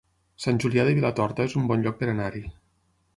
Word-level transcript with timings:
Sant 0.45 0.61
Julià 0.63 0.85
de 0.87 0.95
Vilatorta 0.99 1.45
es 1.49 1.55
un 1.61 1.69
bon 1.73 1.83
lloc 1.85 1.99
per 2.03 2.09
anar-hi 2.15 2.43